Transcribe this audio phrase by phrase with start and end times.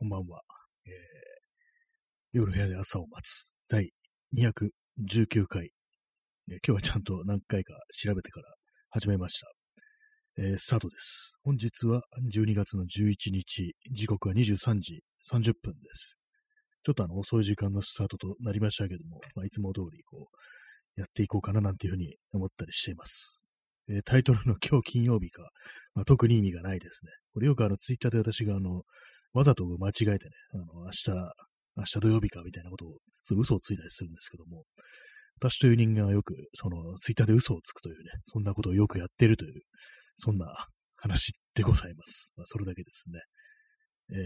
[0.00, 0.40] こんばんは。
[0.86, 0.92] えー、
[2.32, 3.90] 夜部屋で朝を待つ第
[4.34, 5.72] 219回、
[6.50, 8.46] えー、今日はちゃんと何回か調べてから
[8.88, 9.46] 始めました。
[10.38, 11.34] えー、スタートです。
[11.42, 12.00] 本日は
[12.34, 16.16] 12月の11日、時刻は23時30分です。
[16.82, 20.30] ちょっとあの遅い時間のスタートとなりましたけども、まあ、いつも通りこ
[20.96, 23.46] うやっていこうかななんていうふうに思ったりしています。
[23.90, 25.42] え、タイトルの今日金曜日か、
[25.92, 27.10] まあ、特に意味がないですね。
[27.34, 28.84] これよくあのツイッターで私があの、
[29.32, 30.18] わざと間違えてね、
[30.54, 31.10] あの、明日、
[31.76, 34.64] 明日土曜日かみたいなことを、そう嘘をついたりするんですけども、
[35.38, 39.62] 私という人間はよく、その、ツイッターで嘘をつくというね、そんなことをよくやってるという、
[40.16, 40.66] そんな
[40.96, 42.34] 話でございます。
[42.36, 43.20] まあ、それだけですね。
[44.12, 44.18] えー、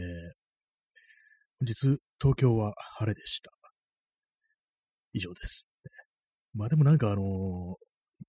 [1.60, 3.50] 本日、東京は晴れでした。
[5.12, 5.70] 以上です。
[6.54, 7.24] まあでもなんかあのー、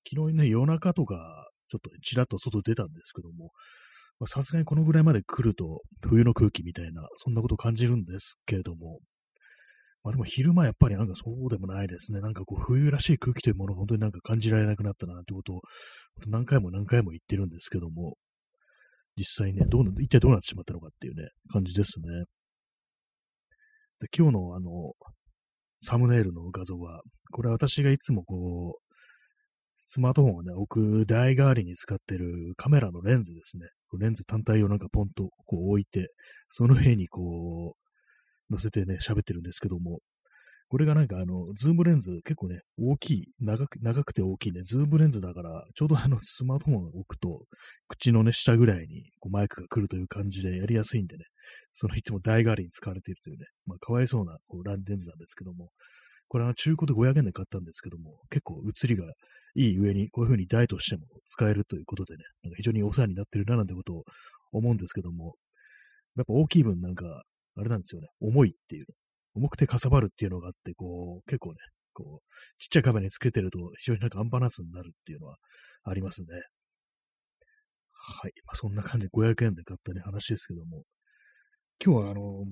[0.10, 3.52] 昨日ね、夜中とか、ちょっとちらっと外出たんですけども、
[4.28, 9.00] さすがにこのぐらいまで来ると冬の空気みたいな、そんなことを感じるんですけれども、
[10.04, 12.22] まあでも昼間やっぱりなんかそうでもないですね。
[12.22, 15.62] なんかこう冬らしい空気というものを本当になんか感じられなくなったなってことを
[16.28, 18.16] 何回も何回も言ってるんですけども、
[19.18, 22.26] 実際ね、どうな一体どうなってしまったのかっていうね、感じですね。
[24.00, 24.94] で今日のあの、
[25.82, 28.85] サムネイルの画像は、これ私がいつもこう、
[29.96, 33.68] スマートフォンをね、置く台代わりに使ってるカメラのレンズですね。
[33.98, 36.10] レンズ単体をなんかポンとこう置いて、
[36.52, 37.78] その上にこ
[38.50, 40.00] う、乗せてね、喋ってるんですけども、
[40.68, 47.46] これがなんかあの、ズームレンズ結構ね、大きい、長く、長くて大きいね、ズームレンズだから、ちょうどあの、スマートフォンを置くと、
[47.88, 51.24] 口のね、下ぐらいにこうマイクが来るという感じでやりやすいんでね、
[51.72, 55.70] そのいつも台代わりに使われているというね、まあ、かわいそうなこうランレンズなんですけども、
[56.28, 59.06] これは中古で500円で買ったんですけども、結構映りが
[59.56, 64.04] いい上に、こういう風に台としても使えるということでね、なんか非常にお世話になってるななんてことを
[64.52, 65.36] 思うんですけども、
[66.16, 67.24] やっぱ大きい分なんか、
[67.58, 68.86] あれなんですよね、重いっていう、
[69.36, 71.58] 重くてかさばるっていうのがあって、こう、結構ね、
[71.94, 75.38] こう、ちっちゃいカメラにつけてると非常になんかアンバランスになるっていうのは
[75.84, 76.28] ありますね。
[77.92, 78.34] はい。
[78.46, 80.84] まあ、そんな感じで500円で買ったね、話ですけども、
[81.84, 82.46] 今日はあの、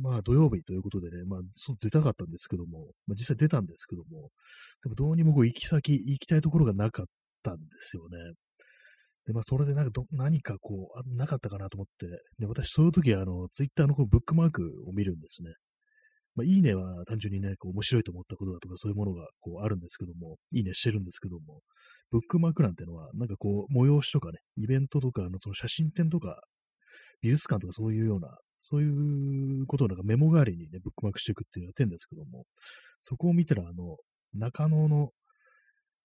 [0.00, 4.30] まあ土曜日ということでね、まあ外出たかったんですけども、まあ、実際出たんですけども、
[4.82, 7.06] でもどうにもこう行き先、行きたいところがなかっ
[7.42, 8.16] たんですよね。
[9.26, 12.06] で、まあそれでなんかど何かこう、あなかったかなと思って、
[12.38, 15.50] で、私そういう時はあの、ツイッターのこうブックマークを見るんですね。
[16.34, 21.60] まあいいねは単純にね、こう面白いと思ったことだとかそういうものがこうあるんですけども、いいねしてるんですけども、
[22.10, 26.40] ブックマークなんてのは、なんかこう、催しとかね、イベントとかのその写真展とか
[27.20, 28.28] 美術館とかそういうような、
[28.62, 32.44] そういうことをなんかメモ代わりにね、ブックマークしていくっていうのやってるんですけども、
[33.00, 33.96] そこを見たら、あの、
[34.34, 35.10] 中野の、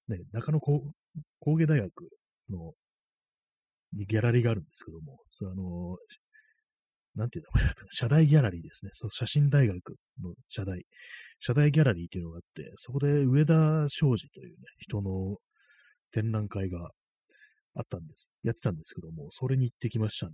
[0.08, 0.82] ね、中野工
[1.40, 1.92] 工芸大学
[2.50, 2.74] の
[3.94, 5.98] ギャラリーがあるんですけども、それあの、
[7.16, 7.52] なんていうの
[7.92, 8.92] 社大ギャラリーですね。
[8.94, 10.84] その写真大学の社大。
[11.40, 13.54] 社大ギャラリーっていうのがあって、そこで上田
[13.84, 15.38] 昌司というね、人の
[16.12, 16.92] 展覧会が
[17.76, 18.32] あったんです。
[18.44, 20.32] やってたんですけども、それに行ってきましたね。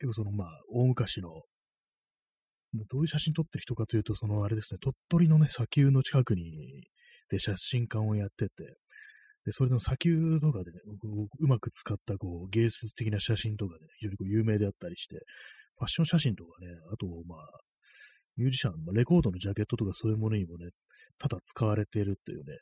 [0.00, 1.28] 結構そのまあ、大昔の、
[2.88, 6.84] どういう写真撮ってる人かというと、そのあれですね、鳥取のね、砂丘の近くに、
[7.28, 8.78] で写真館をやってて、
[9.44, 10.78] で、それの砂丘とかでね、
[11.38, 15.16] うまく使ったこう芸術的な写真とかで、ね、非常にこう有名であったりして、
[15.78, 17.40] ファッション写真とかね、あと、まあ、
[18.36, 20.68] ミュージシャン、まあ、レコードのジャケットとかそういうものにもね、
[21.18, 22.58] ただ使われているっていうね、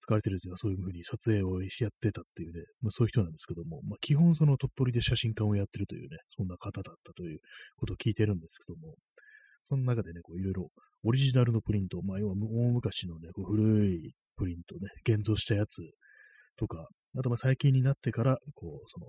[0.00, 7.38] 使われてるというか、そういうふうに撮影をやってたっていうね、まあ、そういう人なんですけども、まあ、基本その鳥取で写真館をやってるというね、そんな方だったという
[7.76, 8.94] ことを聞いてるんですけども、
[9.62, 10.68] その中でね、こういろいろ
[11.04, 15.82] オリジナルのプリント、まあ、要は大昔のね、こう古いプリントね、現像したやつ
[16.56, 19.06] とか、あとまあ最近になってから、こう、その、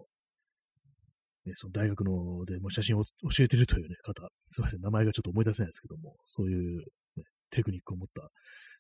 [1.46, 6.80] ね、その大学のでも写真を教えてるというね、方、すいません、名前がちょっと思い出せないですけども、そういう、
[7.18, 8.30] ね、テクニックを持った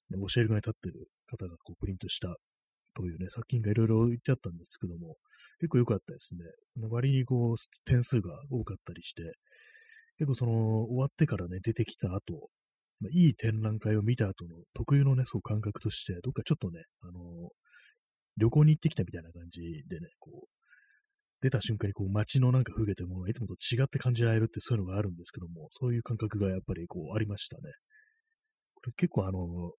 [0.09, 2.35] ね、教える側に立ってる方がこうプリントした
[2.95, 5.15] というね、作品がいろいろ言ってあったんですけども、
[5.59, 6.41] 結構良かったですね。
[6.89, 7.55] 割にこう、
[7.85, 9.23] 点数が多かったりして、
[10.17, 10.51] 結構その、
[10.83, 12.49] 終わってからね、出てきた後、
[12.99, 17.49] まあ、いい展覧会を見た後の特有のね、そう感覚として、どっかちょっとね、あの
[18.37, 20.47] 旅行に行ってきたみたいな感じでね、こう、
[21.41, 27.63] 出た瞬間にこう街のなんか風景というものがいつもと違って感じられるってそういうのがあるんですけども、そういう感覚がやっぱりこうありましたね。
[28.75, 29.71] これ結構あの、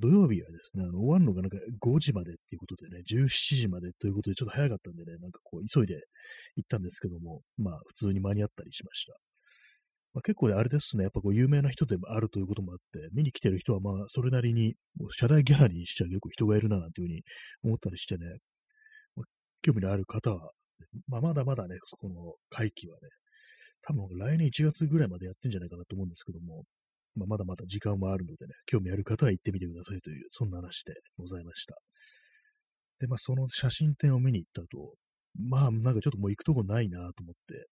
[0.00, 5.94] 土曜日はですね、あの終わるのがなんか5時までっていうことでね、17時までということでちょっと早かったんでね、なんかこう急いで
[6.56, 9.14] 行ったんですけども、まあ普通に間に合ったりしました。
[10.14, 14.74] まあ、結構あれですね、やっぱこう有名な人でもあるということもあって、見に来てる人はまあそれなりに、
[15.10, 17.22] 社内ギャラリーにしては結構人がいるななんていうふうに
[17.64, 18.26] 思ったりしてね、
[19.16, 19.24] まあ、
[19.62, 20.50] 興味のある方は、
[21.08, 23.00] まあまだまだね、そこの会期はね、
[23.82, 26.64] 多分来年1月ぐらいまでやってんじゃないかなと思うんですけども、
[27.16, 31.76] まあ、まだまだ時間はあるのでね、興味ある方は行ってみてくださいという、そんな話でございました。
[33.00, 34.94] で、まあ、その写真展を見に行った後、
[35.48, 37.66] まあ、なんかちょっともう行くとこないなと思って、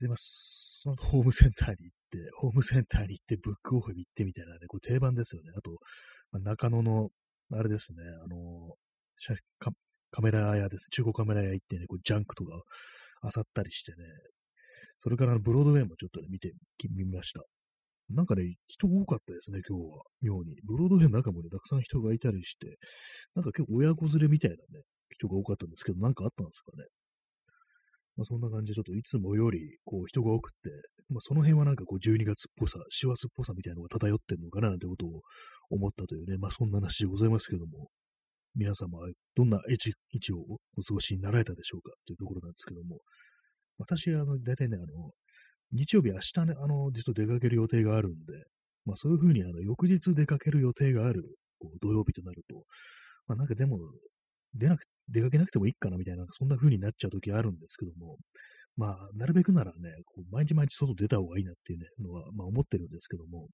[0.00, 5.50] で、まあ、そのホームセンターに行って、ホームセンターに行ってブックオフに行ってみたいなね、これ定番ですよね。
[5.56, 5.78] あと、
[6.32, 7.10] まあ、中野の、
[7.52, 8.74] あれですね、あの
[9.58, 9.70] カ、
[10.10, 10.88] カメラ屋です。
[10.90, 12.52] 中古カメラ屋行ってね、こうジャンクとか
[13.34, 13.98] 漁ったりしてね、
[14.98, 16.52] それからブロードウェイもちょっとね、見て
[16.90, 17.42] みました。
[18.14, 20.02] なんかね、人多かったですね、今日は。
[20.20, 20.56] 妙に。
[20.64, 22.78] ブロードウェイの中もね、たくさん人がいたりして、
[23.34, 26.84] なんか結構親子連れみたいなね、人が多かったんですけど、なんかあったんですかね。
[28.16, 30.70] まあ、そんな感じで、ちょっといつもより、こう、人が多くって、
[31.08, 35.22] まあ、その辺はなんかこう、12月っぽさ、師走っぽさみたいなのが漂ってるのかな、なんてことを
[35.70, 37.88] 思ったというね、まあ、そんな話でございますけども、
[38.54, 38.98] 皆様、
[39.34, 40.40] どんな位置を
[40.76, 42.98] お過ごしになられたでしょうかというところなんですけども、
[43.78, 45.12] 私、あの、大体ね、あの、
[45.72, 48.44] 日曜日、明日ね、あの、実は出かける予定があるんで、
[48.84, 51.24] まあそういうふうに、あの、翌日出かける予定がある、
[51.58, 52.64] こう、土曜日となると、
[53.26, 53.78] まあなんかでも、
[54.54, 58.18] 出なく、出かけなくてもいいかなみたいな、そんな風になっちゃう時あるんですけども、
[58.76, 63.48] まあ、なるべくならね、こう毎日毎日外出た方がいいなっていうね、のは、まあ思ってるんですけども、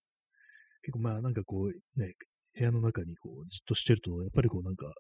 [0.82, 2.14] 結構まあなんかこう、ね、
[2.54, 4.92] 部屋の中にこう、じっとしてると、やっぱりこうなんか、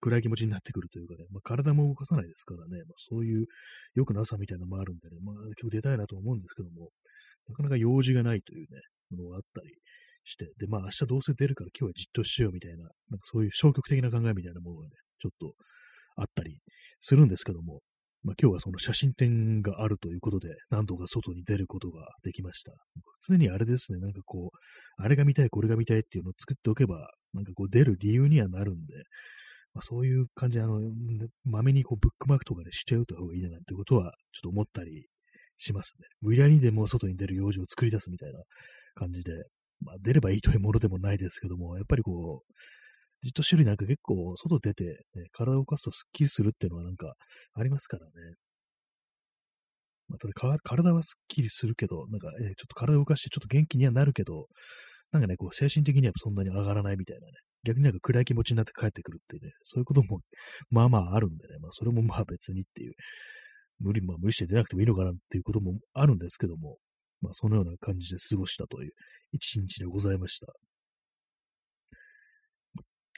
[0.00, 3.46] 暗い気持ちになってくるというかね、まあ、体も動かさないですからね、まあ、そういう
[3.94, 6.90] 良くなさみたいなのもあるんでね、まあ、今日出たいなと思うんですけども、
[7.48, 9.70] なかなか用事がないというね、ものがあったり
[10.24, 14.90] して、で、まあ明日どうせ出るから今日はじっとしようみたいな、なんかそういう消極的な考えみたいなものがね、
[15.20, 15.54] ちょっと
[16.16, 16.58] あったり
[17.00, 17.80] するんですけども、
[18.26, 22.72] まあ、今日はその写真展があるということで、何度か外に出ることができました。
[23.26, 28.94] 常にあれですね、なんかこう、あれが見たい、これが見たいっていうのを作っておけば、なんかこう出る理由にはなるんで、
[29.76, 30.80] まあ、そういう感じで、あの、
[31.44, 35.04] まめにこうブックマークとかでしておいた方がいいななんてことは、ちょっと思ったり
[35.58, 36.06] しますね。
[36.22, 38.40] 無理やりにでも外に出る用事を作り出すみたいな
[38.94, 39.32] 感じで、
[39.84, 42.52] まあ、出ればいいというものでもないですけども、やっぱりこう、
[43.20, 44.84] じっとしてるなんか結構外出て、
[45.14, 47.12] ね、体を動かすとスッキリするっていうのはなんか
[47.52, 48.12] ありますからね。
[50.08, 54.46] まあ、ただ体はスッキリするけど、なんか、えー、ちょっと体を動かしてちょっと元気にはなるけど、
[55.12, 57.32] なんかね、こう精神的にはそんなに上がらないみたいなね。
[57.66, 60.20] 逆になんか暗い気持ちになって帰ってくるっていうね、そういうことも
[60.70, 62.94] まあまああるんでね、まあそれもまあ別にっていう、
[63.80, 66.78] 無理、まあ無理して出なくてもいいのかなっていうこともあるんですけども、
[67.20, 68.92] まあそのような感じで過ごしたという
[69.32, 70.46] 一日でございました。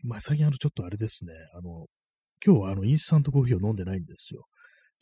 [0.05, 1.87] まあ最近あのちょっとあれですね、あの、
[2.45, 4.47] 今日はあのインスタントコーヒーを飲んでないんですよ。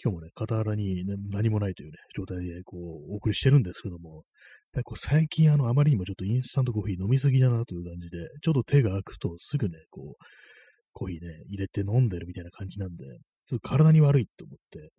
[0.03, 4.23] 今日もね、傍らに、ね、何もないというね、状態でこう、お送りしてるんですけども、やっ
[4.75, 10.25] ぱこう最近あの、あまりにもちょっとインスタントコーヒー飲みすぎだなという感じで、ちょっと手が空くとすぐね、こう、
[10.93, 13.05] コーヒーね、入れて飲んでるみたいな感じなんで、
[13.47, 14.91] ちょっと体に悪いと思って、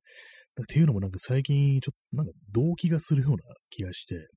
[0.64, 3.38] っていうのもなんか最近、ちょっとなんか動機がするような
[3.70, 4.28] 気がして、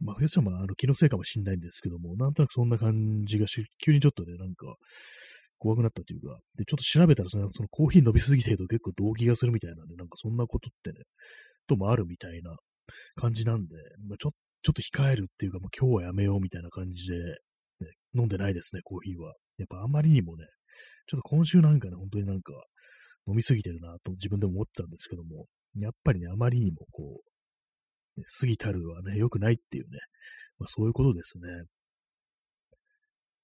[0.00, 4.74] まあ、ひょっとしたらまあ、あの気のせいかもしんないんですけども、なんとなくそんな感じがし、急にちょっとね、なんか、
[5.58, 11.04] 怖くなったというか、で、ちょっと調べたらその、そのコーヒー伸びすぎてると結構動悸がするみたいなんで、なんかそんなことってね、
[11.66, 12.56] ともあるみたいな
[13.16, 13.74] 感じなんで、
[14.08, 14.30] まあ、ちょ
[14.62, 19.34] ちょっと控えるっていうか、もう今日はやめようみたいな感じで、ね、飲んでないですね、コーヒーは。
[19.58, 20.44] やっぱあまりにもね、
[21.06, 22.52] ちょっと今週なんかね、本当になんか
[23.28, 27.20] 飲みすぎてるなと自分でも思ってたんですけども、やっぱりね、あまりにもこ
[28.16, 29.98] う、ね、過ぎたるはね、良くないっていうね、
[30.58, 31.48] まあそういうことですね。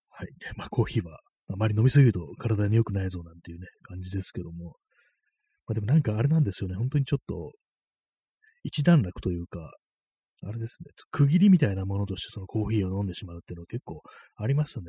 [0.09, 0.29] はい。
[0.57, 1.21] まあコーヒーは
[1.53, 4.77] あまり飲みすぎると体に良くないぞなんていうね、感じですけども。
[5.67, 7.53] まあでもなんかあれなんですよね、本当にちょっと、
[8.65, 9.73] 一段落というか、
[10.45, 14.03] あれですね、区切りみたいなものとしてそのコーヒーを飲んでしまうっていうのは結構
[14.37, 14.85] ありますね。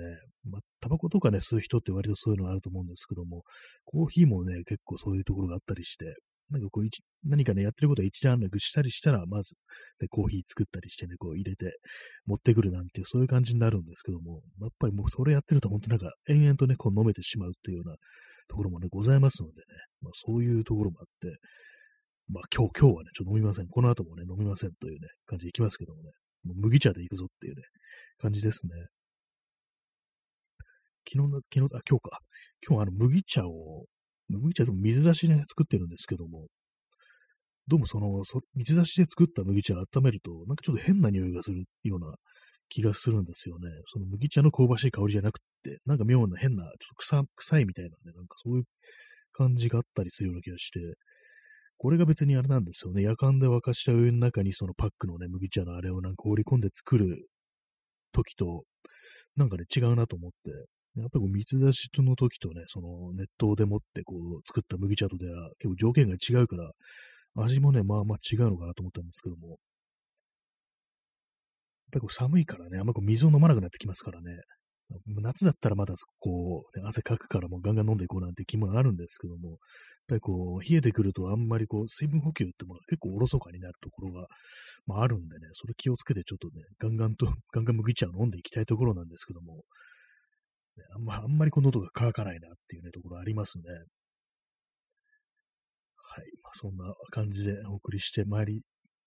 [0.50, 3.44] まあ、タバコとかね、吸う人って割とそういうのあると思うんですけども、
[3.86, 6.16] コーヒーもね、結構そういうところがあったりして、
[6.54, 6.84] なんかこう、
[7.24, 9.56] 何かね、やってることは一段落したりしたら、まず、
[10.00, 11.78] ね、コーヒー作ったりしてね、こう入れて
[12.26, 17.96] 持ってくるなんていう、そういう感じになるんですけども、やっぱりもうそれやってると本当なんか延々とね、こう飲めてしまうっていうような
[18.48, 19.64] ところもね、ございますのでね、
[20.02, 21.38] まあそういうところもあって、
[22.30, 23.68] まあ今日、今日はね、ちょっと飲みません。
[23.68, 26.12] この後もね、飲みませんというね、感じでいきますけどもね、
[26.44, 27.64] もう麦茶で行くぞっていうね、
[28.20, 28.72] 感じですね。
[31.10, 32.20] 昨日の、昨日、あ、今日か。
[32.66, 33.86] 今日あの麦茶を
[34.30, 36.48] 麦茶水出しで作ってるんですけども、
[37.68, 42.16] どうもその、そ水出しで作った麦茶を温めると、なんかちょっと変な匂いがするような
[42.70, 43.70] 気がするんですよね。
[43.86, 48.64] その麦茶の香ばしい香りじゃなくて、なんか妙な変な、ちょっと臭臭いみたいなね、なんかそういう
[49.32, 50.80] 感じがあったりするような気がして、
[51.78, 53.02] これが別にあれなんですよね。
[53.02, 57.28] 夜間で沸かしたお湯の中にそのパックのね、麦茶のあれをなんか放り込んで作る
[58.14, 58.64] 時と、
[59.36, 60.52] なんかね、違うなと思って、
[60.96, 66.72] やっぱり水出しの時とね、その熱湯でもってこう作った麦茶とでは結構条件が違うから、
[67.36, 69.58] 味もね、まあまあ違うのかなと思ったんですけども、やっ
[71.94, 74.38] ぱりこう寒いからね、あんまこう水を飲まなくなってきますからね、
[75.08, 79.58] 夏だったらまだこう、ね、汗かくからもうガンガン飲んでいこうなんて気もあるんですけども、やっ
[80.10, 84.28] ぱりこう、冷えてくるとあんまりこう、水分補給ってものが結構おろそかになるところが、
[84.86, 89.64] まああるんでね、それ気をつけてちょっとね、ガンガンと、ガンガン麦茶を飲んでいきたいところなんですけども、
[90.78, 93.64] ね、あんま、あんまりこう喉が乾かないなっていうね、ところありますね。
[95.96, 96.26] はい。
[96.44, 98.62] まあ、そんな感じでお送りしてまいり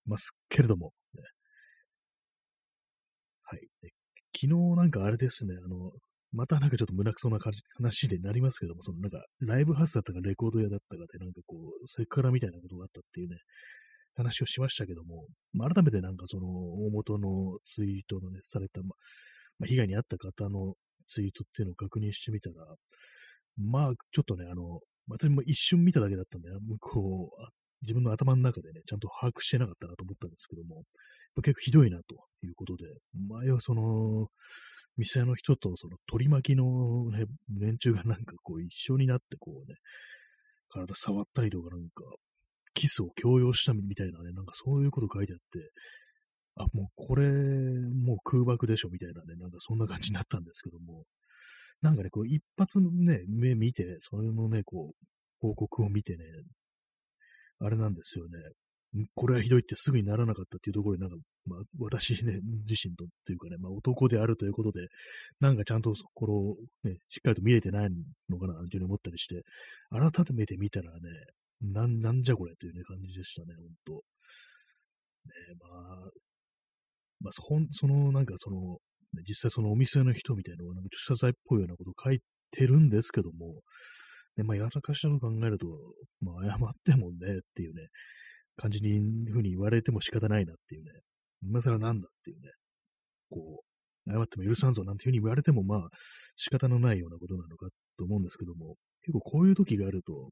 [0.05, 1.23] ますけれども、ね、
[3.43, 3.59] はい。
[4.35, 5.91] 昨日なんかあれですね、あの、
[6.33, 13.37] またなんかちょっと胸くそな話でなりますけども、そのなんかライブハウスだったかレコード屋だったかでなんかこう、セクハラみたいなことがあったっていうね、
[14.15, 18.89] 話をしましたけども、まあ、改めてなんかその大元のツイートのね、された、ま
[19.63, 20.73] あ、被害に遭った方の
[21.07, 22.55] ツイートっていうのを確認してみたら、
[23.57, 27.47] まあ、ちょっとね、あの、私も一瞬見ただけだったんで、向こう、
[27.81, 30.83] 自分の頭の中でね、ちゃんと把握してなかったなと思ったんですけども、
[31.43, 32.85] 結構ひどいなということで、
[33.29, 34.27] 前はその、
[34.97, 37.25] 店の人とその取り巻きの、ね、
[37.59, 39.77] 連中がなんかこう一緒になってこうね、
[40.69, 42.03] 体触ったりとかなんか、
[42.73, 45.71] キスを強要したみたいなね、なんかそういうこと書いてあって、
[46.57, 51.05] あ、もうこれ、もう空爆でしょみたいなね、なんかそんな感じになったんですけども、
[51.81, 55.05] なんかね、こう一発ね、目見て、それのね、こう、
[55.39, 56.23] 報告を見てね、
[57.59, 58.37] あれなんですよね。
[59.15, 64.87] これはひどいってすぐにならなかったっていうところで、なんか、まあ、私ね、自身とっていうかね、まあ、男であるということで、
[65.39, 67.89] なんかちゃんとそこをね、しっかりと見れてない
[68.29, 69.43] のかな、というふうに思ったりして、
[69.91, 70.99] 改めて見たらね、
[71.61, 74.03] なん、なんじゃこれっていうね、感じでしたね、ほんと。
[75.25, 76.09] ね、まあ、
[77.27, 78.77] まあ、そその、なんかその、
[79.27, 82.19] 実際そのお店の人みたいなのが、なんか謝罪っぽいようなことを書い
[82.51, 83.61] てるんですけども、
[84.37, 85.67] ね、まあ、やらかしたの考えると、
[86.21, 87.87] まあ、謝ってもね、っていうね、
[88.55, 88.99] 感じに、
[89.31, 90.91] ふうに言われても仕方ないなっていうね、
[91.43, 92.49] 今更なんだっていうね、
[93.29, 93.61] こ
[94.05, 95.89] う、謝っても許さんぞなんていうふうに言われても、まあ、
[96.37, 97.67] 仕方のないようなことなのか
[97.97, 100.29] と思うんですけども、結構こういう時があると、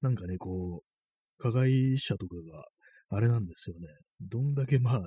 [0.00, 2.64] なんかね、こう、加害者とかが、
[3.10, 3.86] あれなんですよね。
[4.20, 5.02] どんだけまあ、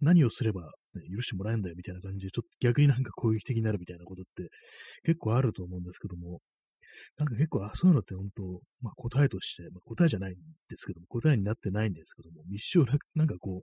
[0.00, 0.62] 何をすれば、
[0.94, 4.50] ね、許してもらえんだよみたいな感じで、ちょっと逆になんか攻撃的になるみたいなことって
[5.04, 6.40] 結構あると思うんですけども、
[7.18, 8.42] なんか結構、あそういうのって本当、
[8.80, 10.34] まあ、答えとして、まあ、答えじゃないん
[10.68, 13.62] ですけども、答えになってないんですけども、一生なんかこ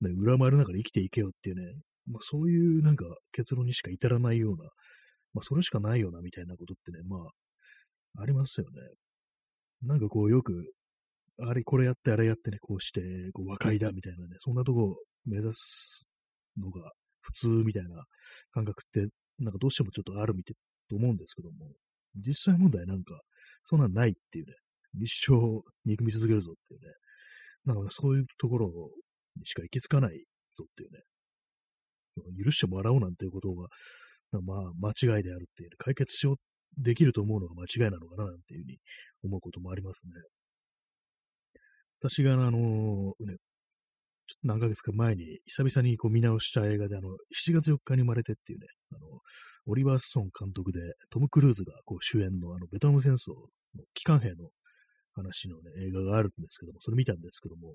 [0.00, 1.62] う、ね、裏回る中で生きていけよっていうね、
[2.06, 4.64] まあ、そういうなんか結論にしか至らないような、
[5.34, 8.80] まあ、それしかないようなみたいなことってね、まあ、ありますよね。
[9.82, 10.72] なんかこうよく、
[11.48, 13.00] あれこれやってあれやってね、こうして、
[13.32, 16.10] こう和解だみたいなね、そんなとこを目指す
[16.58, 18.04] のが普通みたいな
[18.52, 20.54] 感覚って、なんかどうしてもちょっとあるみたい
[20.88, 21.72] と思うんですけども、
[22.16, 23.20] 実際問題なんか、
[23.64, 24.52] そんなんないっていうね、
[25.00, 26.86] 一生憎み続けるぞっていうね、
[27.64, 28.66] なんかそういうところ
[29.36, 30.24] にしか行き着かない
[30.56, 30.98] ぞっていうね、
[32.44, 33.68] 許してもらおうなんていうことが、
[34.42, 36.36] まあ、間違いであるっていう、ね、解決しよう、
[36.76, 38.78] できると思うのが間違いなのかななんていうふうに
[39.24, 40.12] 思うこともありますね。
[42.02, 43.36] 私が、あのね、
[44.26, 49.20] ちょっと何ヶ月か前に久々にこう見直した映画で、あの、7月4日に生まれてっていうね、あの、
[49.66, 50.80] オリバー・スソン監督で、
[51.10, 53.32] トム・クルーズがこう主演のあの、ベトナム戦争
[53.76, 54.48] の機関兵の
[55.12, 57.74] 話のね、映画があるんですけども、それ見たんですけども、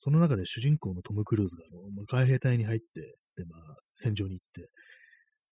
[0.00, 4.68] その中で主人公のトム・クルーズが、あの、まあ、海兵隊に入って、で、まあ、戦場に行って、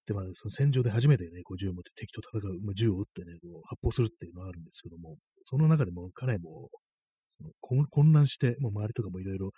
[0.06, 6.70] で、まあ、その戦場で初めてね、こう銃を持って敵と戦う、まあ、銃を撃ってね、こう発砲するっていうのがあるんですけども、その中でも彼も
[7.60, 9.50] 混乱して、もう周りとかもいろいろ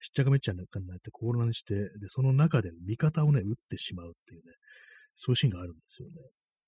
[0.00, 4.52] しっちゃかめっちゃな感じになって混乱して、で、その中で味方をね、撃ってしまうっていうね、
[5.14, 6.14] そういうシーンがあるんですよね。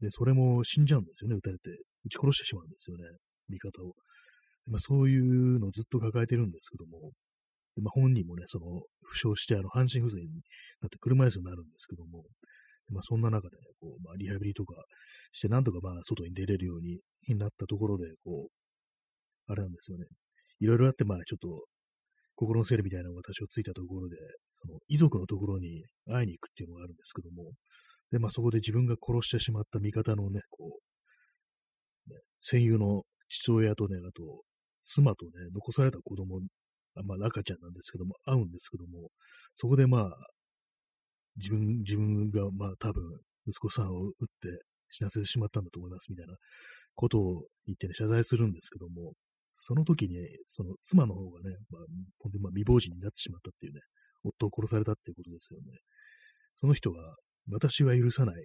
[0.01, 1.71] で、それも死んじゃうんですよね、撃たれて。
[2.05, 3.05] 撃ち殺してしまうんですよね、
[3.49, 3.95] 味方を。
[4.67, 7.13] まあ、そういうのをずっと抱えてるんですけども、
[7.77, 10.29] でまあ、本人もね、その、負傷して、あの、半身不全に
[10.81, 12.25] なって車椅子になるんですけども、
[12.91, 14.75] まあ、そんな中でね、こう、まあ、リハビリとか
[15.33, 17.01] して、なんとかまあ、外に出れるように
[17.37, 20.05] なったところで、こう、あれなんですよね。
[20.65, 21.65] いろいろあって、まあ、ちょっと、
[22.37, 24.17] 心の整理みたいなのが多少ついたところで、
[24.51, 27.53] その、遺族のところに会いに行くっていうのがあるんですけども、
[28.11, 30.79] で、まあ、そこで自分が殺してしまった味方のね、こ
[32.09, 34.43] う、ね、戦友の父親とね、あと、
[34.83, 36.41] 妻とね、残された子供、
[37.05, 39.11] まあ、赤ちゃんなんですけども、会うんですけども、
[39.55, 40.11] そこでまあ、
[41.37, 43.03] 自分、自分が、まあ、多分、
[43.47, 46.35] 息子さんを撃って死なせてしまったんだと思います、みたいな
[46.95, 49.13] ことを言ってね、謝罪するんですけども、
[49.55, 51.83] その時に、その妻の方がね、まあ、
[52.21, 53.81] 本当にまあ未亡人になってしまったっていうね、
[54.25, 55.67] 夫を殺されたっていうことですよね。
[56.57, 57.17] その人が、
[57.51, 58.45] 私は許さない。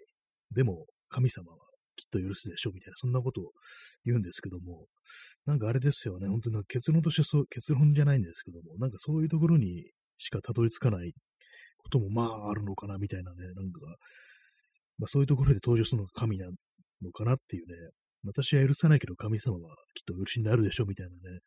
[0.51, 1.57] でも、神様は
[1.95, 3.51] きっと許すでしょうみたいな、そんなことを
[4.05, 4.85] 言うんですけども、
[5.45, 9.85] なんかあれですよね、本当に結論としてそう、結論じゃないんですけども、なんかそういうところに
[10.17, 11.13] しかたどり着かない
[11.77, 13.81] こともまああるのかなみたいなね、なんか、
[14.97, 16.47] まあそういうところで登場するのが神な
[17.01, 17.73] のかなっていうね、
[18.25, 21.39] 私は許さないけど神様はきっと許しになるでしょみたいなね、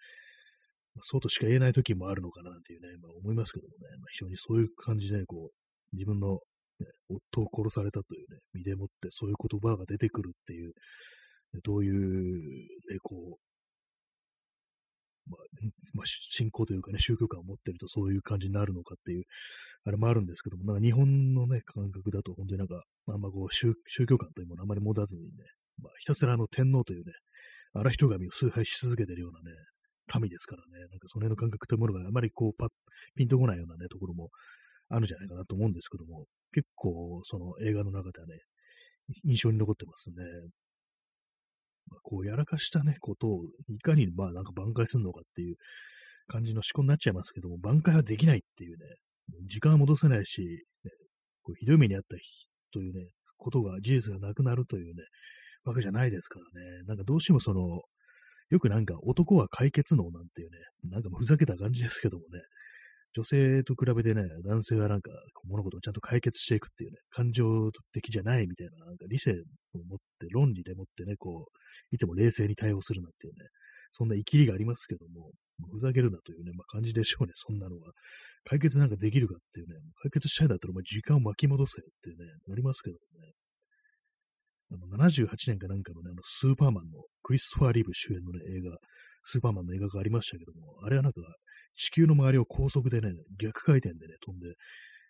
[0.95, 6.41] まあ、そうとしか言えない時もあるのかなっていうね、まあ、思いますけどもね、まあ、非常にそういう感じで、こう、自分の、
[6.81, 10.73] ね、夫を殺されたというね、身でもってそういう言葉が出てくるっていう、
[11.65, 12.43] どういう、
[12.91, 13.37] ね、こう、
[15.31, 15.41] まあ、
[15.95, 19.25] まあ、信仰というかね、宗教観を持ってるとそういう感じになるのかっていう、
[19.85, 25.31] あれもあるんですけども、なんか日本のね、感覚だと本当になんか、まあんまこう宗、宗教観というものあまり持たずにね、
[25.81, 27.13] まあ、ひたすらあの天皇というね、
[27.75, 29.57] 荒人神を崇拝し続けてるようなね、
[30.21, 32.69] 民ですからね、なんかその辺の感覚というものがあまりこうパッ、
[33.17, 34.31] ピンとこないようなね、ところも
[34.89, 38.35] あるんじゃないかなと思うんですけども、結構その映画の中ではね、
[39.25, 40.17] 印象に残ってますね。
[41.91, 45.57] まあ、こうやらかしたね、ことをいかにまあなんか挽回するのかっていう
[46.29, 48.85] 感じの思考になっちゃいますけども、挽回はできないっていうね、
[49.49, 50.43] 時間は戻せないし、
[50.85, 50.91] ね、
[51.43, 55.03] こうひどい目にあった日というね、ことが、事実がなくなるというね、
[55.65, 56.83] わけじゃないですからね。
[56.87, 57.83] なんかどうしてもその、
[58.51, 60.59] よくなんか男は解決能なんていうね、
[60.91, 62.41] なんかふざけた感じですけどもね、
[63.15, 65.11] 女性と比べてね、男性はなんか
[65.45, 69.35] 物事をちゃんと解決していくっていうね、感情的じゃないみたいな、なんか理性を
[69.87, 73.49] 持って、論理でもってね、こう、いつも冷静に対応するなんていうね、
[73.91, 75.31] そんな生きりがありますけども、
[75.71, 77.93] ふざけるなというね、まあ、感じでしょうね、そんなのは。
[78.45, 83.33] 解決なんかできるかっていうね、解決したいんだったらお前時間を巻き戻せっていうね、なりますけどもね。
[84.73, 88.77] あの78年かなんかのね、あのスーパーマンのクリストファー・リーブ主演のね、映画、
[89.23, 91.21] スーパーマンの映画がありましたけども、あれはなんか
[91.77, 94.55] 地球の周りを高速でね、逆回転でね、飛んで、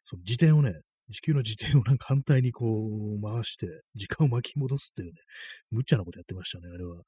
[0.04, 0.72] その自転をね、
[1.10, 5.14] 地球の自転をなんか反対にこう回して、時間を巻き戻すっていうね、
[5.70, 7.02] 無茶なことやってましたね、あれは。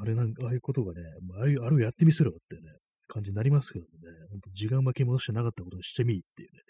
[0.00, 1.00] あれなんか、ああいうことがね、
[1.40, 2.62] ああいう、あれをやってみせろってね、
[3.08, 6.60] 感じになりますけどもね、本当時間を巻き戻してなかったことにしてみいっていうね、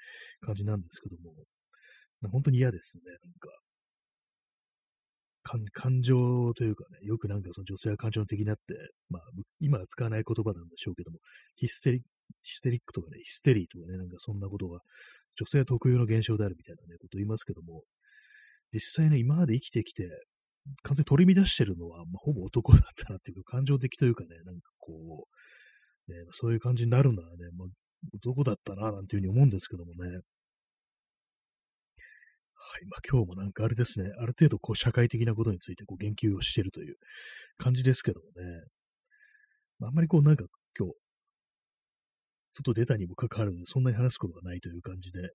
[0.41, 1.35] 感じなんですけども、
[2.31, 3.49] 本当に嫌ですね、なんか。
[5.73, 8.63] 感情というかね、よくなんかその女性は感情的になって、
[9.09, 9.23] まあ、
[9.61, 11.19] 今は使わない言葉なんでしょうけども、
[11.57, 12.03] ヒステリ
[12.43, 14.81] ヒステリックとかね、ヒステリーとかね、なんかそんなことが
[15.37, 17.83] 女性特有の現象であるみたいなね、こと言いますけども、
[18.73, 20.09] 実際ね、今まで生きてきて、
[20.83, 25.27] 完全に取り乱してるのは、まあ、ほぼ男だったなっていうか、感情的というかね、なんかこ
[26.09, 27.69] う、ね、そういう感じになるのはね、まあ、
[28.15, 30.21] 男だったな、なんていうふうに思うんですけどもね。
[32.71, 32.85] はい。
[32.85, 36.97] まあ、今日もなんかあれですね、ある程度こう社会的なことについてこう言及をしているという
[37.57, 38.63] 感じですけどもね。
[39.79, 40.45] まあ、あんまりこうなんか
[40.79, 40.95] 今日、
[42.51, 45.31] 外出たにもかかわらず、そんなに話すことがないという感じで、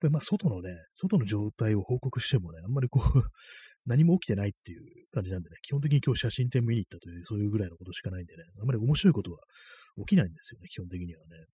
[0.00, 3.02] でまあ、外のね、外の状態を報告してもね、あんまりこう
[3.84, 9.38] 何も起きてないっていう感じなんでね、基本的に今日写真展見に行ったという、そういうぐらいのことしかないんでね、あんまり面白いことは
[10.06, 11.44] 起きないんですよね、基本的にはね。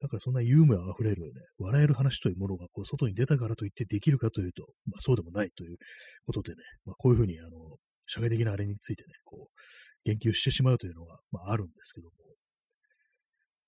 [0.00, 5.76] だからそんなユーモア溢れるね、笑える話というものがこう外に出たからといってできるかというと、まあそうでもないという
[6.26, 7.50] ことでね、まあこういうふうにあの、
[8.06, 9.60] 社会的なあれについてね、こう、
[10.04, 12.12] 言及してしまうというのは、まああるんですけども。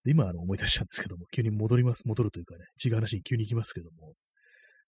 [0.04, 4.14] で今あの思い出したんですけども、急に戻ります、戻るというかね、違う話に急に行きますけども、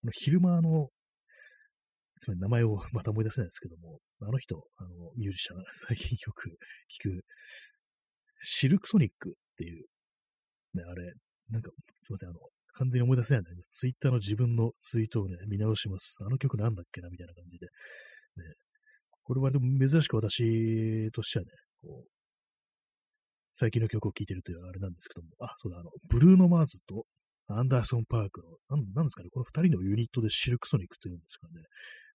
[0.04, 0.88] あの昼間の、
[2.16, 6.56] つまり名前を また思い出せないですけども、あの人、あの、ミュージシャン、最近よく
[7.04, 7.24] 聞く、
[8.40, 9.84] シルクソニックっていう、
[10.74, 11.12] ね、あれ、
[11.50, 12.40] なんか、すいません、あの、
[12.74, 16.18] 完全に思い出せないんだけど、ツイッターの自分のツイートをね、見直します。
[16.20, 17.66] あの曲なんだっけな、みたいな感じで。
[17.66, 18.54] ね、
[19.24, 21.50] これはでも珍しく私としてはね、
[21.82, 22.08] こう、
[23.52, 27.04] 最近の曲を聴いてるというあれなんですけども、あ、そうだ、あの、ブルーノ・マーズと
[27.48, 31.60] アンダーソン・パークの、なんなんですかね、この二人のユニットでシルクソニックというんですかね。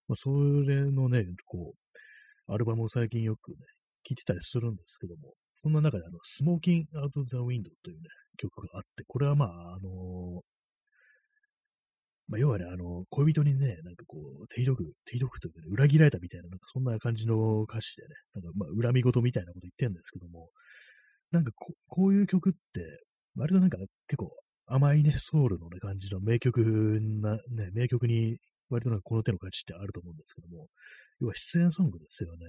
[0.08, 3.56] まあ、それのね、こう、アルバムを最近よくね、
[4.02, 10.42] 聴いてたりするんですけども、そんな中で、あの、スモーキン・アウト・ザ・ウィンドウというね、曲があって、これはまあ、あの
[12.28, 20.50] まあ、要はね、あの、恋人にね、なんかこう、手ひどく、手ひどくというかね、裏切られたみたいな、なんかそんな感じの歌詞でね、なんかまあ、恨み事みたいなこと言ってるんですけども、
[21.32, 23.02] なんかここういう曲って、
[23.36, 24.30] 割となんか結構
[24.66, 28.36] 甘いね、ソウルのね、感じの名曲な、ね、名曲に、
[28.68, 30.66] 割となんかこの手の価値ってあると思うんですけども、
[31.20, 32.46] 要は失恋ソングですよね。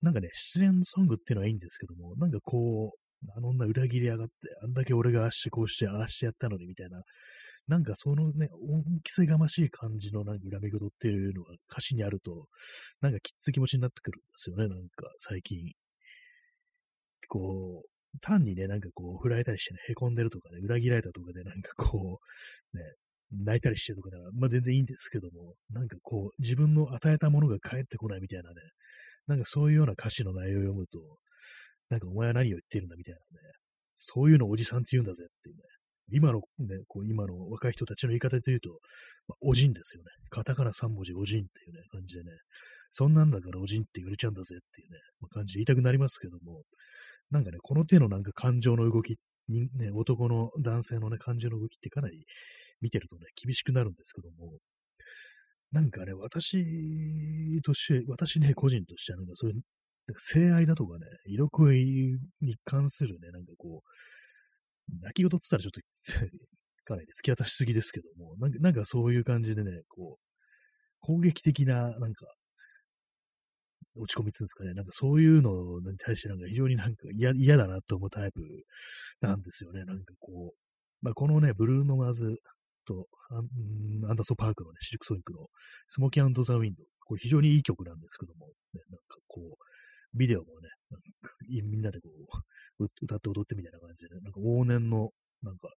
[0.00, 2.98] なんかね、失恋ソングっていうのはいいんですけども、なんかこう、
[3.36, 7.02] あの女裏切りやがって、あんだけ俺がああしてこうして、ああしてやったのにみたいな、
[7.68, 12.46] なんかそのね、恩着せがましい感じのなんか恨み事っていうのが歌詞にあると、
[13.00, 15.72] なんかきつい気持ちになってくるんですよね、なんか最近。
[17.28, 22.20] こう、単にね、なんかこう、振られたりしてね、凹んでるとかね、裏切られたとかで、なんかこ
[22.72, 22.84] う、ね、
[23.32, 28.56] 泣いたりしてるとかなら、まあ全然いいんですけども、なんかこう、自分の与えたものが返ってこないみたいなね、
[29.26, 31.00] なんかそういうような歌詞の内容を読むと、
[31.88, 33.24] なんかお前は何を言ってるんだみたいなね、
[33.96, 35.62] そういうのをおじさんって言うんだぜっていうね、
[36.12, 38.70] 今のね、こう今の若い人たちの言い方で言うと、
[39.28, 40.10] まあ、おじんですよね。
[40.30, 42.30] カタカナ3文字おじんっていうね、感じでね、
[42.90, 46.62] そんなんだからおじんって言われちゃうんだぜっていうね、まあ、感じで言いたくなりますけども、
[47.30, 49.16] なんかね、この手のなんか感情の動き
[49.48, 52.24] に、ね、男の男性のね、感情の動きってかなり
[52.80, 54.58] 見てるとね、厳しくなるんですけども、
[55.72, 59.60] なんかね、私として、私ね、個人としては、なんかそういう、
[60.08, 65.80] なんか性愛だとかね、色恋に関するね、なんかこう、泣き言って言ったらちょっと
[66.84, 70.26] かなり突き当たしすぎですけども、なんかなんかそういう感じでね、こう、
[71.00, 72.26] 攻撃的な、なんか、
[73.98, 74.74] 落ち込みつんですかね。
[74.74, 78.42] なんかそういうのに対してなんか非常になんか嫌だなと思うタイプ
[79.22, 79.84] なんですよね。
[79.84, 80.56] なんかこう、
[81.00, 82.36] まあ、このね、ブルーノマーズ
[82.84, 85.46] とアンダーソン・パークのね、シルクソニックの
[85.88, 86.84] スモーキーザ・ウィンド。
[87.06, 89.54] これ非常にいい曲なんですけども、ね、なんかこう、
[90.16, 90.68] ビデオもね、
[91.62, 92.08] みんなでこ
[92.80, 95.10] う、歌って踊ってみたいな感じで、なんか往年の、
[95.42, 95.68] なんか、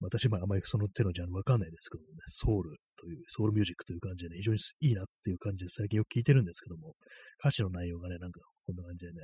[0.00, 6.94] 私もあまりその手のジャンルわかんないですけどもね、ソウルという、ソウルミュージックという感じでね、非常にいいなっていう感じで最近よく聞いてるんですけども、
[7.38, 9.20] 歌詞の内容がね、なんかこんな感じでね、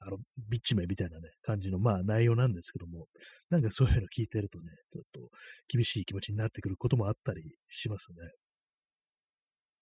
[0.00, 3.06] あの、ビッチ名みたいなね、感じの、まあ内容なんですけども、
[3.48, 5.20] なんかそういうの聞いてるとね、ちょっと
[5.68, 8.16] 厳しい気持ちになってくることもあったりしますね。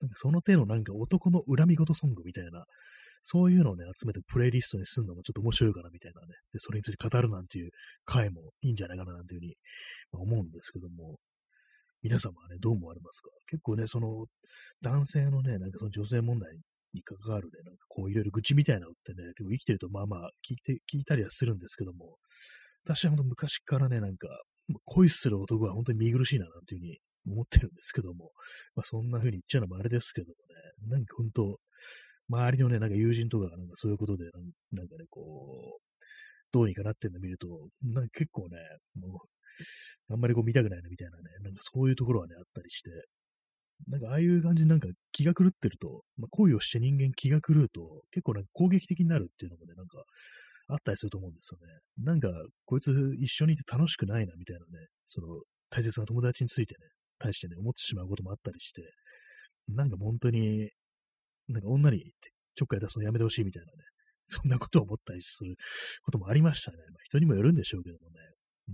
[0.01, 2.65] なんかその手のなんか男の恨み事ソングみたいな、
[3.23, 6.29] そういうのをね、集めてプレイリストにするのもちょっと面白いかなみたいなね。
[6.53, 7.71] で、それについて語るなんていう
[8.05, 9.55] 回もいいんじゃないかななんていうふうに
[10.13, 11.17] まあ思うんですけども、
[12.03, 13.31] 皆様はね、どう思われますか？
[13.49, 14.27] 結構ね、その
[14.83, 16.55] 男性のね、なんかその女性問題
[16.95, 22.17] に関わるね、なんかこういろいろ愚痴みたいなのってね、結構生きてるとまあまあ聞いて、聞いたりはするんですけども、
[22.85, 24.29] 私は本当昔からね、なんか、
[24.85, 28.33] 恋する男は本当に見苦しいななんていうふうに思ってるんですけども、
[28.75, 30.35] まあそんな風に言っちゃうのもあれですけども
[30.89, 31.59] ね、なんか本当、
[32.31, 34.25] 周りのね、なんか友人とかがなんかそういうことで
[34.73, 35.83] なんかね、こう、
[36.53, 37.49] どうにかなってんの見ると、
[37.83, 38.59] なんか結構ね、
[38.95, 39.23] も
[40.09, 42.91] う、あんまりこう見たくないなみたいなね、なんかそういうところはね、あったりして、
[43.87, 50.03] なんかああいう感じでなんか気が狂ってると、まあ、恋をして人間気が狂うと、結構なんか攻撃的になるっていうのもね、なんか
[50.69, 52.05] あったりすると思うんですよね。
[52.05, 52.29] なんか、
[52.65, 55.29] こいつ一緒にいて楽しくないなみたいなね、その
[55.71, 56.87] 大切な友達についてね、
[57.19, 58.83] 対してね、思ってしまうこともあったりして、
[59.69, 60.71] なんか本当に、
[61.49, 62.13] なんか女に
[62.55, 63.73] ちょっかい出すのやめてほしいみたいなね、
[64.27, 65.57] そんなことを思ったりする
[66.03, 66.77] こともありましたね。
[66.79, 68.17] まあ、人にもよるんでしょうけどもね。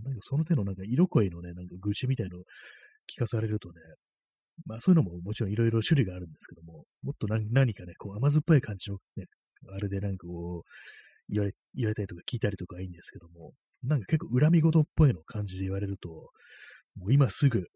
[0.03, 2.43] なんかその手のなんか色恋のね、なんか愚痴みたいのを
[3.13, 3.75] 聞かされるとね、
[4.67, 9.27] まあそういうのももちろんいろいろ種類があるんですけども、もっと何かね、こう甘酸っぱい感じのね、
[9.73, 10.69] あれでなんかこう、
[11.29, 13.53] 言われ、言われたりとか聞いたりとかいいんですけども、
[13.83, 16.31] なんか結構恨み事っぽいの感じで言われると、
[16.97, 17.67] もう今すぐね、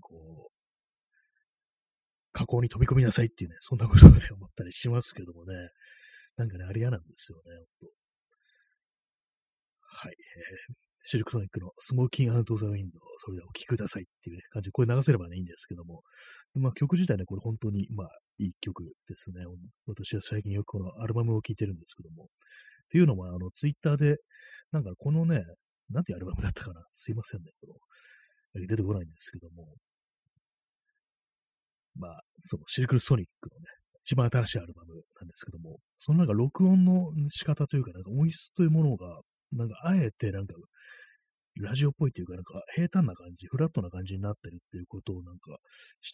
[0.00, 0.58] こう、
[2.32, 5.54] 加工に飛び込みなさいっていうね、そんなことをね、思ったりしますけどもね、
[6.36, 7.94] なんかね、あれ嫌なんですよね、ほんと。
[9.80, 10.12] はい。
[10.12, 16.02] えー、シルクソニックのスモーキンアウトザウィンド、それでお聴きくださいっていう、ね、感じで、これ流せればね、いいんですけども、
[16.54, 19.44] まあ曲自体ね、これ本当に、まあ、いい曲ですね。
[19.86, 22.24] 私は最近よくこのアルバムを聴いてるんですけども。
[22.24, 22.26] っ
[22.90, 24.16] ていうのも、あの、ツイッターで、
[24.72, 25.42] なんかこのね、
[25.90, 27.50] なんていうアルバムだったかなすいませんね。
[27.60, 27.74] この
[28.54, 29.66] 出てこないんですけども。
[31.96, 33.66] まあ、そのシルクルソニックのね、
[34.04, 39.20] 一番新しいアルバムなんですけども、そのなんか録音の仕方というか、なんか音質というものが、
[39.52, 40.54] なんかあえてなんか、
[41.60, 45.58] ラジオっぽいというか、なんか平坦な感じ、フラットな感じになってるっていうことをなんか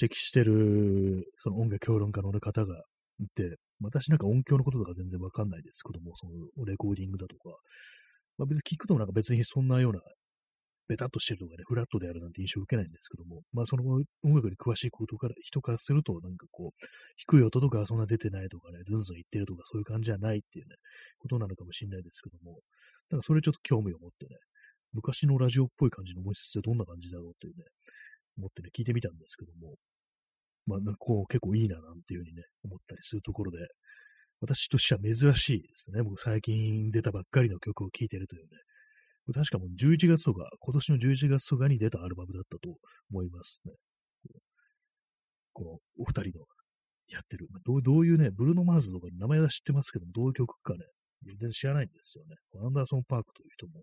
[0.01, 2.83] 指摘してる、その音楽評論家の方が
[3.21, 7.57] いて、私なんか音響のこととか全然わかんないですけども、そのレコーディングだとか、
[8.39, 10.01] まあ、別に聞くとなんか別にそんなような
[10.89, 20.77] ベタっとしてるとかね、フラットであるなんて印象を受けないんですけども、まあその音楽に詳しいことから、人からすると、なんかこう、低い音とかそんな出てないとかね、ずんずん言ってるとかそういう感じじゃないっていうね、
[21.19, 22.61] ことなのかもしれないですけども、
[23.11, 24.37] なんかそれちょっと興味を持ってね、
[24.93, 27.65] 昔のラジオっぽい感じの音質ってどんな感じだろうっていうね、
[28.39, 29.75] 思ってね、聞いてみたんですけども、
[30.67, 33.59] まあ、なんかこう結構いいななんていうふうにね、思ったりするところで、
[34.41, 36.03] 私としては珍しいですね。
[36.03, 38.49] 僕最近出たばっかりの曲を聴いてるというね、
[39.33, 42.77] 確かもう11月とか、今年の11月とかに出たアルバムだったと
[43.11, 43.73] 思いますね。
[45.53, 46.45] このお二人の
[47.09, 50.81] やってる、どうどういうね、ブルーノ・マーズとか名前は知ってますけども、どういう曲かね、
[51.25, 52.37] 全然知らないんですよね。
[52.65, 53.83] アンダーソン・パークという人も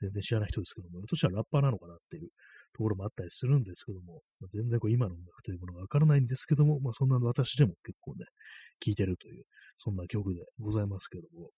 [0.00, 2.28] 全然知らない人ですけども、私はラッパーなのかなっていう
[2.74, 8.26] ところもあったりするんですけども、まあ、全然こう今の音楽というものがわからないんですけども、まあそんな私でも結構ね、
[8.80, 9.44] 聴いてるという、
[9.78, 11.50] そんな曲でございますけども、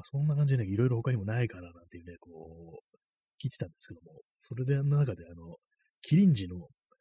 [0.00, 5.56] まあ、そんな感じでね、いろいろ他にもないからなんていうね、こう、聞いてたんですけども、それであの中であの、
[6.00, 6.56] キリンジの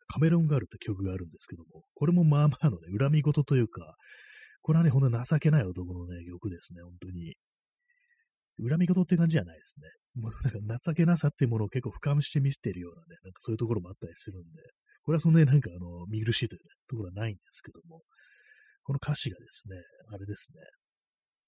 [0.07, 3.95] カメロンガールって曲があるんですけども、これもまあまあのね、恨み事というか、
[4.61, 7.35] これはね、ほんと情けない男のね、曲ですね、本当に。
[8.67, 9.87] 恨み事って感じじゃないですね。
[10.21, 14.47] もうなんか情けなさっていうものを結構深めして見せてるようなね、なんかそういうところもあったりするんで、
[15.03, 18.01] これはそんなになんかあの、見苦しいという、ね、ところはないんですけども、
[18.83, 19.77] この歌詞がですね、
[20.11, 20.59] あれですね。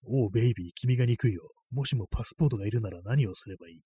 [0.04, 1.52] おう、ベイビー、君が憎いよ。
[1.72, 3.82] もしもパスポートがいるなら何をすればいい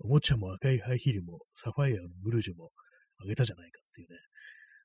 [0.00, 2.70] おもちゃも赤いハイヒールも、サファイアのブルージュも
[3.18, 4.16] あげたじゃないかっていうね。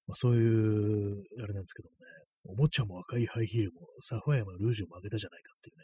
[0.07, 2.05] まあそういう、あれなんですけどもね。
[2.45, 5.83] おもちゃも赤いハイヒールも、サファイアもルージュもあげたじゃないかっていうね。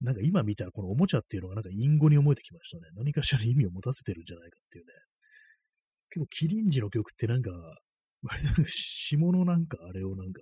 [0.00, 2.82] なんか今見たらこのおもちゃっていうのがなんか隠語に思えてきましたね。
[2.94, 4.92] 何かしら意味を持たせてるんじゃないかっていうね。
[6.10, 7.50] 結構キリンジの曲ってなんか、
[8.22, 10.40] 割となんか 下のなんかあれをなんか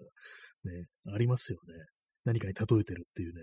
[0.64, 1.74] ね、ありますよね。
[2.24, 3.42] 何かに例えてるっていうね。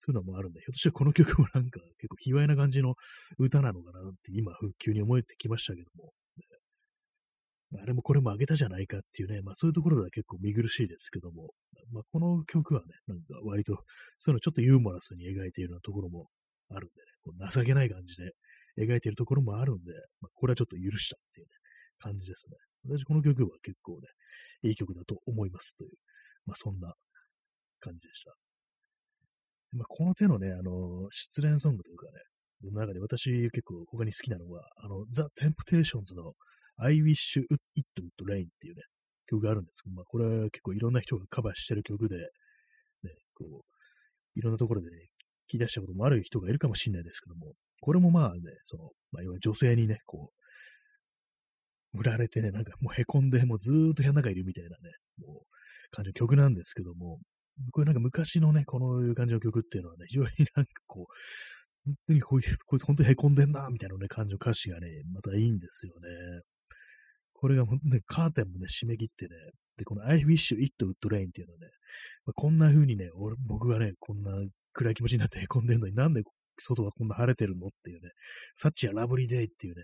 [0.00, 2.94] そういうのもあるんで、ひょっとしてこの曲もなんか結構卑猥な感じの
[3.38, 6.12] 歌なのかなって今、復旧に思えてきましたけども。
[7.82, 11.50] あれもこれもあげたじゃないかっていうね、まあそういうところでは結構見苦しいですけども、
[11.92, 13.74] まあこの曲はね、なんか割と、
[14.18, 16.28] そういうのちょっとユーモラスに描いているようなところも
[16.70, 18.32] あるんでね、こう情けない感じで
[18.78, 21.50] 描いているところもあるんで、まあこれはちょっと許したっていうね、
[21.98, 22.56] 感じですね。
[22.96, 24.08] 私この曲は結構ね、
[24.62, 25.90] いい曲だと思いますという、
[26.46, 26.94] まあそんな
[27.80, 28.34] 感じでした。
[29.72, 32.12] まあこの手のね、あの、失恋ソングというかね、
[32.64, 36.32] の中で私結構他に好きなのは、あの、ザ・テンプテーションズの
[36.76, 37.46] I wish it
[38.00, 38.82] would rain っていうね、
[39.26, 42.22] 曲があるんですけど、まあ、これは結構いろんな人がカバーしてる曲で、ね、
[43.34, 44.96] こう、いろんなところでね、
[45.48, 50.30] 聞き出したこともある人がいるかもしれないですけども、これもまあね、その、まあ、要は女性にね、こ
[51.94, 54.76] う、売られてね、なんかもう凹んで、もうずーっと部屋の中いるみたいなね、
[55.18, 55.46] もう、
[55.90, 57.18] 感じの曲なんですけども、
[57.72, 61.12] これなんか昔のね、このいう感じの曲っていうのはね、非常になんかこう、
[61.84, 66.08] 本当にこいつ、こいつ本当に凹んでんな、みたいなね、感じの歌詞がね、またいいんですよね。
[67.32, 69.30] これがもう、ねカーテンもね、締め切ってね、
[69.76, 71.68] で、この I wish it would rain っていうのはね、
[72.26, 74.32] まあ、こんな風にね、俺、僕がね、こんな
[74.72, 76.22] 暗い気持ちになって凹んでんのになんで
[76.60, 77.66] 外がこんな晴れてるの？
[77.66, 78.10] っていうね、
[78.54, 79.82] サッチやラブリーデイっていうね、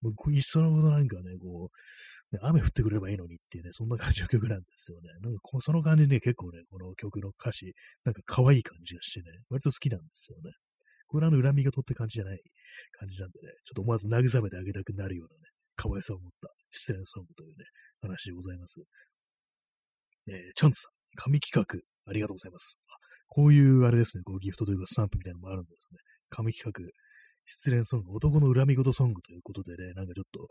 [0.00, 1.70] もういっそのことなんかね、こ
[2.32, 5.08] う、ね、雨降ってくればいいのにっていうね、そんな感じの曲なんですよね。
[5.20, 7.74] なんかこその感じね、結構ね、この曲の歌詞、
[8.04, 10.50] なんか可愛い感じがしてね、割と好きなんですよね。
[11.06, 12.40] これあの恨みがとって感じじゃない
[12.98, 15.42] 感じなんでね、ちょっと思わず慰めてあげたくなるようなね、
[15.76, 17.64] 可愛さを持った失恋ソングというね、
[18.00, 18.80] 話でございます。
[20.26, 22.80] えー、チャンツさん、神企画、ありがとうございます。
[23.34, 25.98] こういう、あれですね、こうギフトというかスタンプみたいなのもあるんですね。
[26.30, 26.92] 神企画、
[27.46, 30.46] 失恋ソング、男の恨み事ソングということでね、なんかちょっと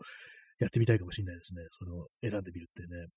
[0.60, 1.62] やってみたいかもしれないですね。
[1.70, 3.08] それを選んでみるってね。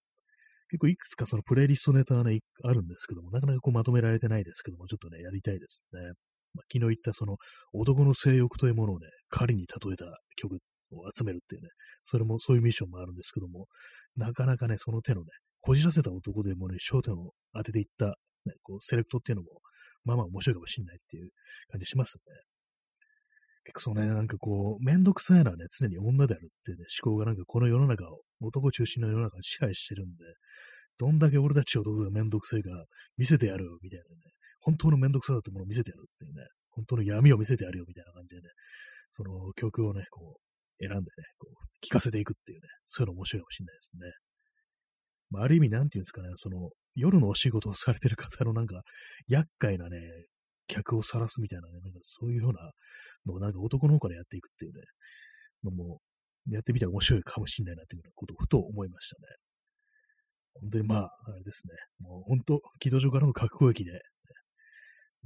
[0.70, 6.00] 結構いくつかそのプレイリストネタはね、あるんですけども、なかなかこうまとめられてないですけども、ちょっとね、やりたいですね。
[6.54, 7.38] まあ、昨日言ったその
[7.74, 10.06] 男の性欲というものをね、狩りに例えた
[10.38, 10.60] 曲
[10.92, 11.70] を集めるっていうね、
[12.04, 13.68] それも、そういうミッションもあるんですけども、
[14.16, 15.28] なかなかね、その手のね、
[15.62, 19.57] こじらせた男でもね、焦点を当てていった、ね、こう、セレクトっていうのも、
[20.08, 21.30] まあまあ面白いかもしれないっていう
[21.70, 22.42] 感じしますよね。
[23.66, 30.24] 結構そのね、なんかこう、めんどくさいのはね、常に女であるっていうね、思考がなんかこの世の中を、男中心の世の中を支配してるんで、
[30.98, 32.70] どんだけ俺たち男がめんどくさいか
[33.18, 34.22] 見せてやるよ、みたいなね、
[34.62, 38.48] 本当のめんどくさだってものを見せてやるっていうね、本当の闇を見せてやるよ、みたいな感じでね、
[39.10, 41.06] その曲をね、こう、選んでね、
[41.38, 44.27] こう、聞かせていくっていうね、そういうの面白いかもしれないですね。
[45.30, 48.82] まあ、ある意味、なんていうんですかね、その、夜のお仕事をされてる方のなんか、
[49.28, 50.00] 厄介なね、
[50.68, 52.72] 客を晒すみたいなね、なんかそういうような
[53.26, 54.82] のをなんか男の方からやっていくっていうね、
[55.64, 56.00] のも、
[56.50, 59.36] やってみたら面白いかもしれないなっていうことをふと思いましたね。
[60.62, 61.74] 本当にまあ、あれですね。
[62.00, 63.92] もう本当、軌道上からの核攻撃で、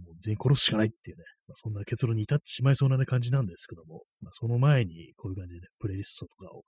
[0.04, 6.64] もう全員殺すしかないっていうね、まあ、そんな結論に至ってしまいそうな、ね、感じなんですけども、まあ、その前にこういう感じでね、プレイリストとかを、ね、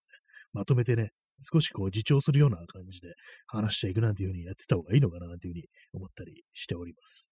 [0.54, 3.14] まとめてね、少しこう自重するような感じで
[3.48, 7.32] 話していくなんていうふうにやってた方がいいのかななんていうふうに思ったりしております。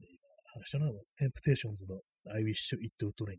[0.00, 2.00] で今話したのは、テンプテーションズの
[2.32, 3.38] I wish it would rain。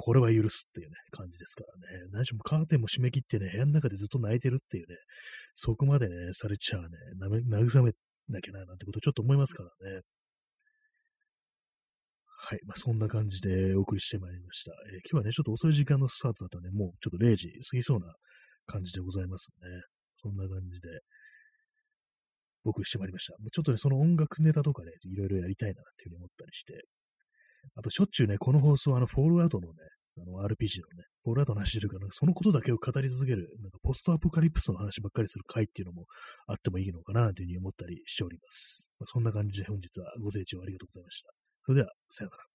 [0.00, 2.08] これは許すっていうね、感じですからね。
[2.12, 4.96] 何しろカーテンも閉め切ってね、部屋の中でずっと泣いてるっていうね、
[5.54, 6.88] そこまでね、されちゃうね、
[7.50, 7.92] 慰め
[8.28, 10.02] なきゃな、なんてことちょっと思いますからね。
[12.40, 12.60] はい。
[12.66, 14.70] まあ、そんな感じでお送りしてまいりました。
[14.94, 18.14] えー、今日はね、ちょっと遅い時間のスタートだったんで、もうちょっと0時過ぎそうな
[18.66, 19.68] 感じでございますね。
[20.22, 20.88] そんな感じで
[22.64, 23.36] お送りしてまいりました。
[23.38, 26.80] もうちょっとね、その音楽ネタとかね、いろいろやりたいなっていうふうに思ったりして、
[27.74, 29.74] あとしょっちゅうね、この放送、あの、フォールアウトのね、
[30.16, 36.06] あの、RPG のね、フォールアウトの話してるから、そのことだけを語り続ける、なんかポストアポカリプスの話ばっかりする回っていうのも
[36.46, 38.92] あってもいいのかなというふうに思ったりしております。
[39.00, 41.47] まあ、そんな感じで本日はご清聴ありがとうございました。
[41.68, 42.48] それでは、さようなら。